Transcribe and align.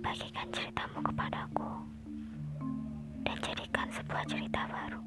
Bagikan 0.00 0.48
ceritamu 0.48 1.04
kepadaku 1.04 1.68
dan 3.28 3.36
jadikan 3.44 3.92
sebuah 3.92 4.24
cerita 4.24 4.64
baru. 4.72 5.04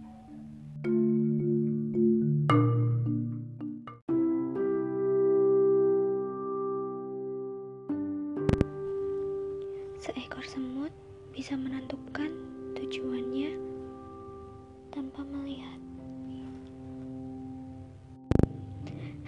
Seekor 10.06 10.46
semut 10.46 10.94
bisa 11.34 11.58
menentukan 11.58 12.30
tujuannya 12.78 13.58
tanpa 14.94 15.26
melihat. 15.26 15.85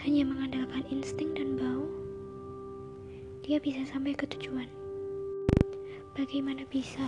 Hanya 0.08 0.24
mengandalkan 0.24 0.88
insting 0.88 1.36
dan 1.36 1.60
bau, 1.60 1.84
dia 3.43 3.60
bisa 3.60 3.84
sampai 3.92 4.15
ke 4.15 4.24
tujuan. 4.24 4.71
Bagaimana 6.15 6.64
bisa 6.71 7.04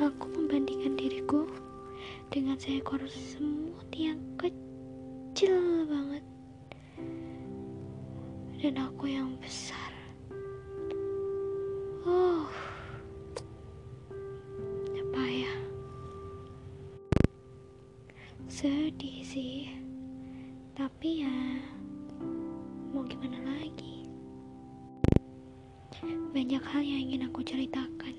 aku 0.00 0.24
membandingkan 0.40 0.96
diriku 0.96 1.44
dengan 2.32 2.56
seekor 2.56 3.04
semut 3.12 3.84
yang 3.92 4.16
kecil 4.40 5.84
banget 5.84 6.24
dan 8.64 8.80
aku 8.80 9.12
yang 9.12 9.36
besar. 9.36 9.92
Oh, 12.08 12.48
apa 14.96 15.22
ya? 15.28 15.54
Sedih 18.48 19.20
sih, 19.20 19.68
tapi 20.76 21.24
ya 21.24 21.32
mau 22.92 23.00
gimana 23.08 23.40
lagi? 23.48 24.04
Banyak 26.36 26.60
hal 26.68 26.84
yang 26.84 27.08
ingin 27.08 27.32
aku 27.32 27.40
ceritakan, 27.40 28.12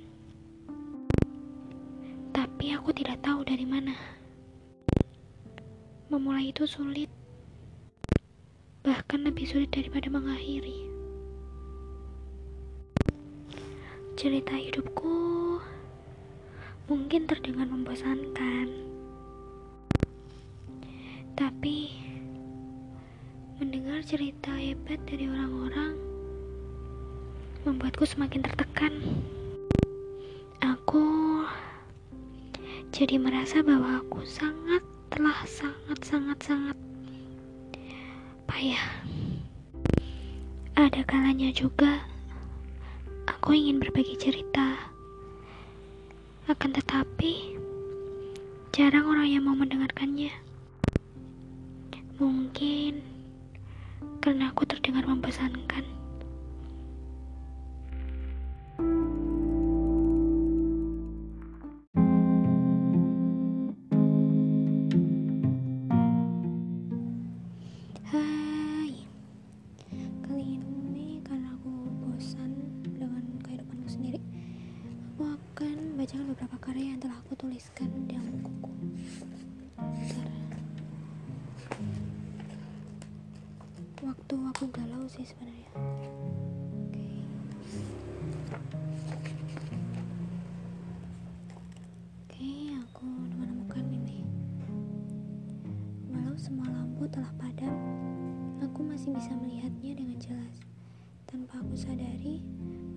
tapi 2.34 2.74
aku 2.74 2.90
tidak 2.98 3.22
tahu 3.22 3.46
dari 3.46 3.62
mana. 3.62 3.94
Memulai 6.10 6.50
itu 6.50 6.66
sulit, 6.66 7.14
bahkan 8.82 9.22
lebih 9.22 9.46
sulit 9.46 9.70
daripada 9.70 10.10
mengakhiri. 10.10 10.90
Cerita 14.18 14.58
hidupku 14.58 15.62
mungkin 16.90 17.30
terdengar 17.30 17.70
membosankan, 17.70 18.97
cerita 24.08 24.56
hebat 24.56 25.04
dari 25.04 25.28
orang-orang 25.28 26.00
membuatku 27.68 28.08
semakin 28.08 28.40
tertekan. 28.40 29.04
Aku 30.64 31.44
jadi 32.96 33.20
merasa 33.20 33.60
bahwa 33.60 34.00
aku 34.00 34.24
sangat 34.24 34.80
telah 35.12 35.36
sangat 35.44 36.00
sangat 36.08 36.40
sangat 36.40 36.78
payah. 38.48 38.80
Ada 40.80 41.04
kalanya 41.04 41.52
juga 41.52 42.00
aku 43.28 43.60
ingin 43.60 43.84
berbagi 43.84 44.16
cerita. 44.16 44.88
Akan 46.48 46.72
tetapi 46.72 47.60
jarang 48.72 49.04
orang 49.12 49.28
yang 49.28 49.44
mau 49.44 49.60
mendengarkannya. 49.60 50.32
Mungkin 52.24 53.07
karena 54.28 54.52
aku 54.52 54.68
terdengar 54.68 55.08
membosankan. 55.08 55.97
Waktu 83.98 84.36
aku 84.54 84.70
galau 84.70 85.10
sih 85.10 85.26
sebenarnya. 85.26 85.74
Oke. 86.86 87.10
Oke, 92.30 92.50
aku 92.78 93.06
menemukan 93.10 93.82
ini. 93.90 94.22
Walau 96.14 96.38
semua 96.38 96.70
lampu 96.70 97.10
telah 97.10 97.34
padam, 97.42 97.74
aku 98.62 98.86
masih 98.86 99.18
bisa 99.18 99.34
melihatnya 99.34 99.98
dengan 99.98 100.18
jelas. 100.22 100.56
Tanpa 101.26 101.58
aku 101.58 101.74
sadari, 101.74 102.46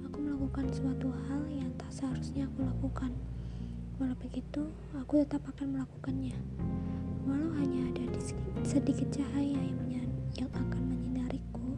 aku 0.04 0.20
melakukan 0.20 0.68
suatu 0.68 1.08
hal 1.26 1.48
yang 1.48 1.72
tak 1.80 1.88
seharusnya 1.96 2.44
aku 2.44 2.60
lakukan. 2.68 3.16
Walau 3.96 4.16
begitu, 4.20 4.68
aku 4.92 5.24
tetap 5.24 5.48
akan 5.48 5.80
melakukannya. 5.80 6.36
Walau 7.24 7.56
hanya 7.56 7.88
ada 7.88 8.04
di 8.04 8.20
sedi- 8.20 8.52
sedikit 8.68 9.08
cahaya 9.16 9.60
yang, 9.64 9.80
menyan- 9.80 10.09
yang 10.38 10.50
akan 10.54 10.82
menyinariku, 10.86 11.74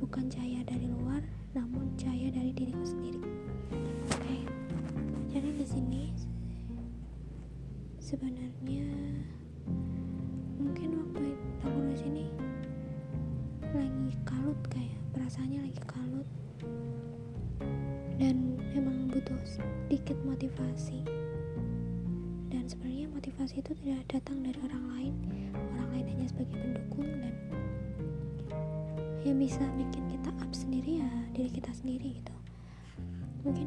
bukan 0.00 0.30
cahaya 0.32 0.64
dari 0.64 0.88
luar, 0.88 1.20
namun 1.52 1.92
cahaya 2.00 2.32
dari 2.32 2.52
diriku 2.56 2.84
sendiri. 2.86 3.20
Oke, 4.08 4.38
jadi 5.28 5.48
di 5.52 5.66
sini 5.66 6.02
sebenarnya 8.00 8.88
mungkin 10.56 10.88
waktu 11.00 11.32
aku 11.64 11.80
di 11.92 11.96
sini 11.96 12.24
lagi 13.72 14.12
kalut 14.28 14.60
kayak 14.68 15.00
perasaannya 15.16 15.60
lagi 15.64 15.82
kalut 15.88 16.28
dan 18.20 18.56
memang 18.76 19.08
butuh 19.08 19.40
sedikit 19.44 20.16
motivasi 20.28 21.11
dan 22.62 22.70
sebenarnya 22.70 23.10
motivasi 23.10 23.58
itu 23.58 23.74
tidak 23.82 24.06
datang 24.06 24.38
dari 24.46 24.54
orang 24.62 24.84
lain. 24.94 25.14
Orang 25.50 25.98
lain 25.98 26.06
hanya 26.14 26.26
sebagai 26.30 26.62
pendukung 26.62 27.10
dan 27.10 27.34
yang 29.26 29.34
bisa 29.34 29.66
bikin 29.74 30.06
kita 30.06 30.30
up 30.30 30.52
sendiri 30.54 31.02
ya 31.02 31.10
diri 31.34 31.50
kita 31.50 31.74
sendiri 31.74 32.22
gitu. 32.22 32.34
Mungkin 33.42 33.66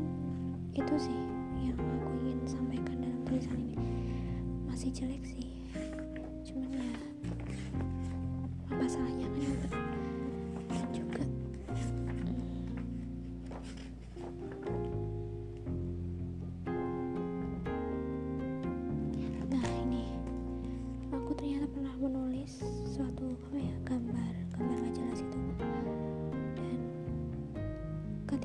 itu 0.72 0.96
sih 0.96 1.20
yang 1.60 1.76
aku 1.76 2.08
ingin 2.24 2.40
sampaikan 2.48 3.04
dalam 3.04 3.20
tulisan 3.28 3.60
ini. 3.68 3.76
Masih 4.64 4.96
jelek 4.96 5.28
sih. 5.28 5.52
Cuman 6.48 6.72
ya 6.80 6.96
apa 8.72 8.86
salahnya 8.88 9.28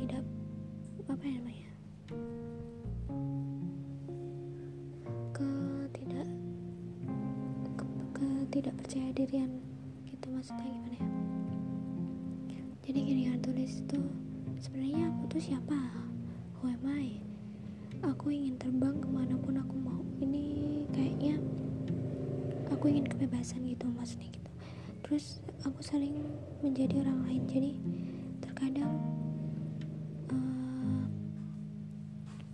ketidak 0.01 0.25
apa 1.13 1.25
ya 1.29 1.37
namanya? 1.37 1.71
Ketidak 5.37 6.29
ke, 7.77 7.85
ketidak 8.17 8.75
percaya 8.81 9.13
dirian 9.13 9.61
gitu 10.09 10.33
maksudnya 10.33 10.73
gimana 10.73 10.97
ya? 10.97 11.05
Jadi 12.81 12.99
gini 13.05 13.23
kan 13.29 13.45
tulis 13.45 13.85
itu 13.85 14.01
sebenarnya 14.57 15.13
aku 15.13 15.37
tuh 15.37 15.43
siapa? 15.53 15.77
Who 16.57 16.73
am 16.73 16.89
I? 16.89 17.21
Aku 18.01 18.33
ingin 18.33 18.57
terbang 18.57 18.97
ke 19.05 19.09
mana 19.13 19.37
pun 19.37 19.61
aku 19.61 19.77
mau. 19.85 20.01
Ini 20.17 20.45
kayaknya 20.97 21.37
aku 22.73 22.89
ingin 22.89 23.05
kebebasan 23.05 23.69
gitu 23.69 23.85
maksudnya 23.93 24.33
gitu. 24.33 24.49
Terus 25.05 25.45
aku 25.69 25.85
sering 25.85 26.25
menjadi 26.65 27.05
orang 27.05 27.21
lain. 27.29 27.45
Jadi 27.53 27.77
terkadang 28.41 29.20
eh, 30.31 31.03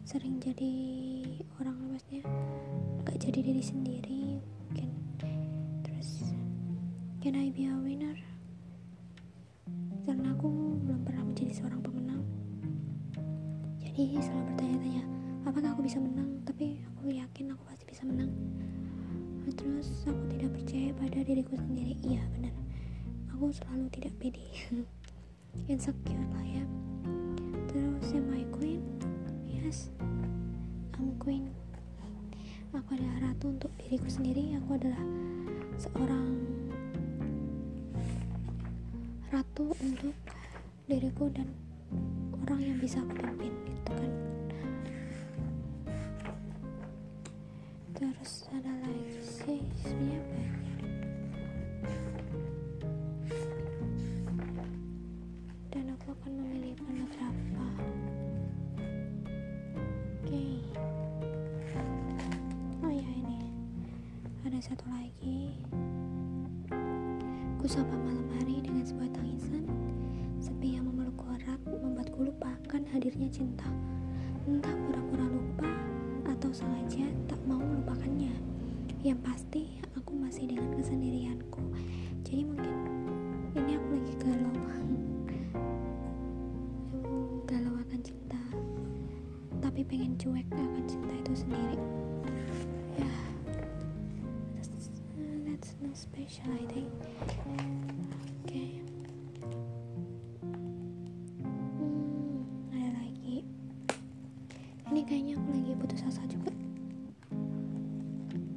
sering 0.06 0.40
jadi 0.40 0.72
orang 1.60 1.76
maksudnya? 1.92 2.24
Gak 3.04 3.18
jadi 3.20 3.38
diri 3.44 3.62
sendiri 3.62 4.20
mungkin. 4.40 4.90
Terus 5.84 6.32
can 7.20 7.36
I 7.36 7.52
be 7.52 7.68
a 7.68 7.76
winner? 7.76 8.16
Karena 10.08 10.32
aku 10.32 10.48
belum 10.84 11.04
pernah 11.04 11.24
menjadi 11.26 11.52
seorang 11.52 11.80
pemenang. 11.84 12.22
Jadi 13.82 14.16
selalu 14.20 14.42
bertanya-tanya 14.54 15.04
apakah 15.44 15.68
aku 15.76 15.82
bisa 15.84 15.98
menang? 16.00 16.40
Tapi 16.48 16.80
aku 16.96 17.12
yakin 17.12 17.52
aku 17.52 17.62
pasti 17.68 17.84
bisa 17.84 18.02
menang. 18.08 18.32
Terus 19.56 20.04
aku 20.04 20.24
tidak 20.36 20.52
percaya 20.52 20.90
pada 20.96 21.18
diriku 21.22 21.54
sendiri. 21.56 21.96
Iya 22.04 22.22
benar. 22.36 22.54
Aku 23.36 23.52
selalu 23.52 23.88
tidak 23.92 24.12
pede. 24.20 24.44
Insecure 25.72 26.20
lah 26.36 26.44
ya 26.44 26.64
terus 27.76 28.16
am 28.16 28.32
I 28.32 28.44
queen. 28.48 28.80
Yes 29.44 29.92
I'm 30.96 31.12
queen. 31.20 31.52
Aku 32.72 32.96
adalah 32.96 33.32
ratu 33.32 33.52
untuk 33.52 33.72
diriku 33.76 34.08
sendiri. 34.08 34.56
Aku 34.60 34.76
adalah 34.80 35.04
seorang 35.76 36.28
ratu 39.28 39.72
untuk 39.76 40.16
diriku 40.88 41.28
dan 41.32 41.48
orang 42.44 42.60
yang 42.64 42.78
bisa 42.80 43.00
aku 43.04 43.12
pimpin 43.16 43.52
itu 43.68 43.92
kan? 43.92 44.12
Terus 47.96 48.32
ada 48.52 48.72
lagi 48.84 49.20
sih 49.24 49.60
sebenarnya 49.84 50.20
banyak 50.24 50.64
ada 64.56 64.72
satu 64.72 64.88
lagi. 64.88 65.52
Ku 67.60 67.68
sapa 67.68 67.92
malam 67.92 68.24
hari 68.40 68.64
dengan 68.64 68.88
sebuah 68.88 69.12
tangisan. 69.12 69.68
Sepi 70.40 70.80
yang 70.80 70.88
memelukku 70.88 71.28
erat 71.28 71.60
membuatku 71.68 72.24
lupakan 72.24 72.80
hadirnya 72.88 73.28
cinta. 73.28 73.68
Entah 74.48 74.72
pura-pura 74.88 75.28
lupa 75.28 75.68
atau 76.24 76.48
sengaja 76.56 77.04
tak 77.28 77.36
mau 77.44 77.60
melupakannya. 77.60 78.32
Yang 79.04 79.20
pasti 79.28 79.76
aku 79.92 80.16
masih 80.16 80.48
dengan 80.48 80.72
kesendirianku. 80.72 81.60
Jadi 82.24 82.48
mungkin 82.48 82.76
ini 83.60 83.76
aku 83.76 83.88
lagi 83.92 84.14
galau. 84.24 84.56
Galau 87.52 87.74
akan 87.76 88.00
cinta. 88.00 88.40
Tapi 89.60 89.84
pengen 89.84 90.16
cuek 90.16 90.48
akan 90.48 90.84
cinta 90.88 91.12
itu 91.12 91.44
sendiri 91.44 91.95
that's 95.56 95.72
not 95.80 95.96
special 95.96 96.52
I 96.52 96.68
think. 96.68 96.92
Oke 98.44 98.84
hmm, 101.80 102.44
ada 102.76 102.88
lagi 103.00 103.40
ini 104.92 105.00
kayaknya 105.08 105.40
aku 105.40 105.48
lagi 105.56 105.72
putus 105.80 106.04
asa 106.04 106.28
juga. 106.28 106.52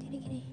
Jadi 0.03 0.17
gini 0.19 0.43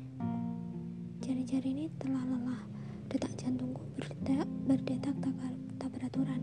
jari-jari 1.18 1.68
ini 1.74 1.86
telah 1.98 2.22
lelah. 2.22 2.62
Detak 3.10 3.34
jantungku 3.42 3.82
berdetak, 3.98 4.46
berdetak 4.70 5.14
tak, 5.18 5.34
tak 5.82 5.88
beraturan. 5.98 6.42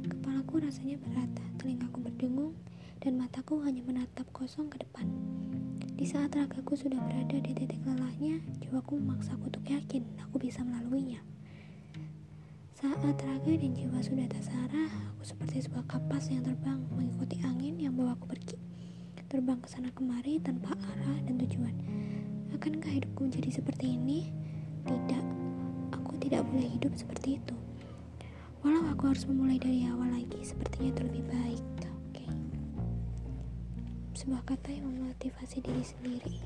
Kepalaku 0.00 0.64
rasanya 0.64 0.96
berat 0.96 1.28
telingaku 1.60 2.00
berdengung 2.00 2.56
dan 3.04 3.20
mataku 3.20 3.60
hanya 3.68 3.84
menatap 3.84 4.24
kosong 4.32 4.72
ke 4.72 4.80
depan 4.80 5.12
di 5.96 6.04
saat 6.04 6.36
ragaku 6.36 6.76
sudah 6.76 7.00
berada 7.00 7.40
di 7.40 7.56
titik 7.56 7.80
lelahnya 7.88 8.44
jiwaku 8.60 9.00
memaksaku 9.00 9.48
untuk 9.48 9.64
yakin 9.64 10.04
aku 10.20 10.36
bisa 10.36 10.60
melaluinya 10.60 11.24
saat 12.76 13.16
raga 13.24 13.56
dan 13.56 13.72
jiwa 13.72 14.04
sudah 14.04 14.28
terserah, 14.28 14.92
aku 15.16 15.24
seperti 15.24 15.64
sebuah 15.64 15.88
kapas 15.88 16.28
yang 16.28 16.44
terbang 16.44 16.76
mengikuti 16.92 17.40
angin 17.40 17.80
yang 17.80 17.96
bawa 17.96 18.12
aku 18.12 18.28
pergi. 18.28 18.60
Terbang 19.32 19.64
ke 19.64 19.68
sana 19.72 19.88
kemari 19.96 20.36
tanpa 20.44 20.76
arah 20.76 21.18
dan 21.24 21.40
tujuan. 21.40 21.72
Akankah 22.52 22.92
hidupku 22.92 23.26
menjadi 23.26 23.58
seperti 23.58 23.96
ini? 23.96 24.28
Tidak, 24.84 25.24
aku 25.88 26.20
tidak 26.20 26.44
boleh 26.52 26.68
hidup 26.68 26.92
seperti 27.00 27.40
itu. 27.40 27.56
Walau 28.60 28.84
aku 28.92 29.08
harus 29.08 29.24
memulai 29.24 29.56
dari 29.56 29.88
awal 29.88 30.12
lagi, 30.12 30.44
sepertinya 30.44 30.92
itu 30.92 31.02
lebih 31.08 31.24
baik. 31.32 31.85
Sebuah 34.16 34.48
kata 34.48 34.72
yang 34.72 34.88
memotivasi 34.88 35.60
diri 35.60 35.84
sendiri. 35.84 36.40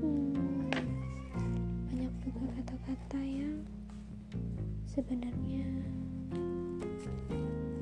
Hmm, 0.00 0.72
banyak 1.84 2.08
juga 2.24 2.48
kata-kata 2.56 3.20
yang 3.20 3.60
sebenarnya 4.88 5.68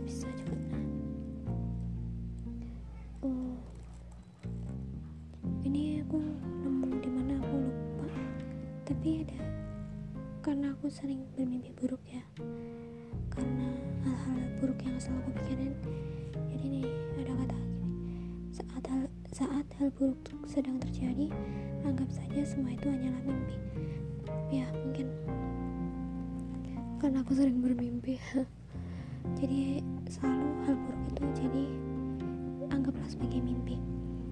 bisa 0.03 0.27
juga 0.43 0.75
oh 3.23 3.55
ini 5.63 6.03
aku 6.03 6.19
nemu 6.67 6.99
di 6.99 7.11
mana 7.15 7.39
aku 7.39 7.57
lupa. 7.63 8.11
Tapi 8.91 9.23
ada 9.23 9.47
karena 10.43 10.75
aku 10.75 10.91
sering 10.91 11.23
bermimpi 11.39 11.71
buruk 11.79 12.03
ya. 12.11 12.27
Karena 13.31 13.71
hal-hal 14.03 14.39
buruk 14.59 14.83
yang 14.83 14.99
selalu 14.99 15.23
aku 15.23 15.31
pikirin 15.47 15.73
jadi 16.47 16.67
nih 16.71 16.87
ada 17.19 17.33
kata 17.35 17.59
gini 17.59 17.91
saat 18.55 18.85
hal 18.87 19.03
saat 19.33 19.67
hal 19.79 19.89
buruk 19.99 20.19
sedang 20.47 20.79
terjadi 20.81 21.29
anggap 21.87 22.09
saja 22.11 22.41
semua 22.43 22.75
itu 22.75 22.89
hanyalah 22.89 23.23
mimpi. 23.23 23.57
Ya 24.51 24.67
mungkin. 24.73 25.07
Karena 26.99 27.23
aku 27.23 27.33
sering 27.37 27.63
bermimpi. 27.63 28.19
Jadi 29.39 29.85
selalu 30.09 30.49
hal 30.65 30.75
buruk 30.79 31.03
itu 31.13 31.25
jadi 31.37 31.65
anggaplah 32.73 33.09
sebagai 33.11 33.45
mimpi. 33.45 33.77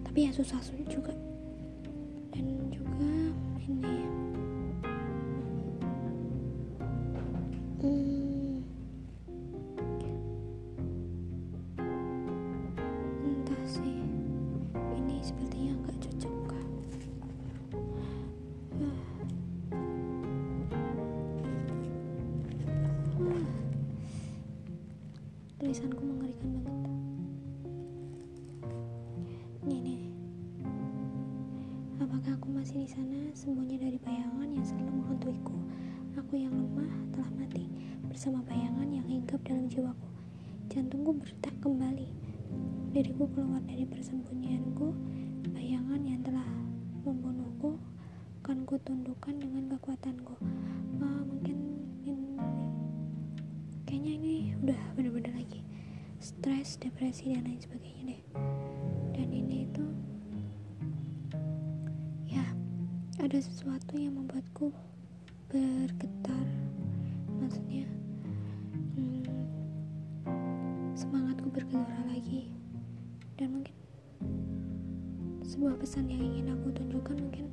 Tapi 0.07 0.25
ya 0.25 0.31
susah 0.33 0.57
juga. 0.89 1.13
Dan 2.33 2.73
juga 2.73 3.13
ini 3.61 4.09
aku 32.27 32.51
masih 32.51 32.83
di 32.83 32.91
sana 32.91 33.31
sembunyi 33.39 33.79
dari 33.79 33.99
bayangan 34.03 34.51
yang 34.51 34.67
selalu 34.67 34.99
menghantuiku 34.99 35.57
aku 36.17 36.43
yang 36.43 36.59
lemah 36.59 36.91
telah 37.15 37.31
mati 37.39 37.71
bersama 38.11 38.43
bayangan 38.51 38.89
yang 38.91 39.07
hinggap 39.07 39.39
dalam 39.47 39.71
jiwaku. 39.71 40.11
Jantungku 40.73 41.23
berdetak 41.23 41.55
kembali. 41.63 42.09
Diriku 42.91 43.31
keluar 43.31 43.63
dari 43.63 43.87
persembunyianku. 43.87 44.91
Bayangan 45.55 46.03
yang 46.03 46.25
telah 46.27 46.49
membunuhku 47.07 47.79
akan 48.43 48.67
kutundukkan 48.67 49.39
dengan 49.39 49.71
kekuatanku. 49.79 50.35
Ah, 50.99 51.23
mungkin 51.23 51.57
ini 52.03 52.35
kayaknya 53.87 54.13
ini 54.19 54.35
udah 54.67 54.81
bener-bener 54.99 55.31
lagi. 55.31 55.63
Stres 56.19 56.75
depresi 56.83 57.39
dan 57.39 57.47
lain 57.47 57.63
sebagainya 57.63 58.03
deh. 58.19 58.23
Dan 59.15 59.29
ini 59.31 59.71
itu 59.71 59.85
ada 63.37 63.53
sesuatu 63.53 64.01
yang 64.01 64.17
membuatku 64.17 64.73
bergetar. 65.53 66.47
Maksudnya 67.37 67.85
hmm, 68.97 69.29
semangatku 70.97 71.53
bergelora 71.53 72.01
lagi. 72.09 72.49
Dan 73.37 73.61
mungkin 73.61 73.77
sebuah 75.45 75.77
pesan 75.77 76.09
yang 76.09 76.25
ingin 76.25 76.57
aku 76.57 76.81
tunjukkan 76.81 77.17
mungkin 77.21 77.53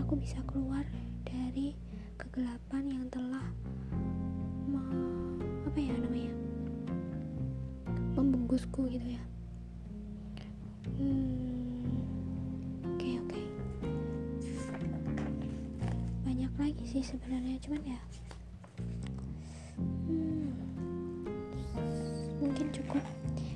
aku 0.00 0.16
bisa 0.16 0.40
keluar 0.48 0.88
dari 1.28 1.76
kegelapan 2.16 2.88
yang 2.88 3.04
telah 3.12 3.44
apa 5.68 5.76
ya 5.76 5.92
namanya 5.92 6.32
membungkusku 8.16 8.88
gitu 8.88 9.12
ya. 9.12 9.22
Hmm, 10.96 11.41
sih 16.92 17.00
sebenarnya 17.00 17.56
cuman 17.64 17.80
ya 17.88 18.00
hmm, 19.80 20.52
mungkin 22.36 22.68
cukup. 22.68 23.00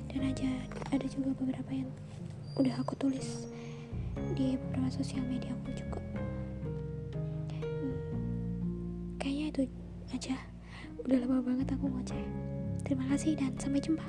Dan 0.09 0.33
aja 0.33 0.49
ada 0.89 1.05
juga 1.05 1.37
beberapa 1.37 1.69
yang 1.69 1.85
udah 2.57 2.73
aku 2.81 2.97
tulis 2.97 3.45
di 4.33 4.57
beberapa 4.57 4.89
sosial 4.89 5.21
media 5.29 5.53
aku 5.53 5.69
juga. 5.77 6.01
Hmm, 7.61 7.93
kayaknya 9.21 9.45
itu 9.53 9.61
aja. 10.17 10.35
Udah 11.05 11.21
lama 11.21 11.37
banget 11.45 11.69
aku 11.77 11.93
ngoceh. 11.93 12.25
Terima 12.81 13.05
kasih 13.13 13.37
dan 13.37 13.53
sampai 13.61 13.85
jumpa 13.85 14.07